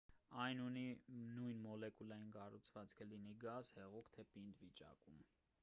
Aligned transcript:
այն 0.43 0.61
ունի 0.67 0.85
նույն 1.33 1.59
մոլեկուլային 1.65 2.33
կառուցվածքը 2.37 3.09
լինի 3.11 3.35
գազ 3.47 3.71
հեղուկ 3.81 4.13
թե 4.17 4.29
պինդ 4.33 4.65
վիճակում 4.65 5.21